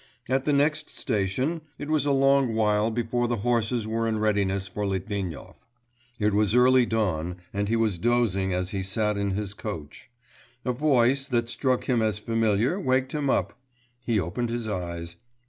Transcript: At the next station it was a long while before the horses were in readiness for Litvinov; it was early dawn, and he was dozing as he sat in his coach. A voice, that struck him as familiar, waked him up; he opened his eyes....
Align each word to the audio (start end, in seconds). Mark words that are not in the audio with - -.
At 0.27 0.45
the 0.45 0.51
next 0.51 0.89
station 0.89 1.61
it 1.77 1.87
was 1.87 2.07
a 2.07 2.11
long 2.11 2.55
while 2.55 2.89
before 2.89 3.27
the 3.27 3.37
horses 3.45 3.85
were 3.85 4.07
in 4.07 4.17
readiness 4.17 4.67
for 4.67 4.83
Litvinov; 4.87 5.57
it 6.17 6.33
was 6.33 6.55
early 6.55 6.87
dawn, 6.87 7.35
and 7.53 7.69
he 7.69 7.75
was 7.75 7.99
dozing 7.99 8.51
as 8.51 8.71
he 8.71 8.81
sat 8.81 9.15
in 9.15 9.29
his 9.35 9.53
coach. 9.53 10.09
A 10.65 10.71
voice, 10.73 11.27
that 11.27 11.49
struck 11.49 11.83
him 11.83 12.01
as 12.01 12.17
familiar, 12.17 12.79
waked 12.79 13.11
him 13.11 13.29
up; 13.29 13.59
he 14.03 14.19
opened 14.19 14.49
his 14.49 14.67
eyes.... 14.67 15.17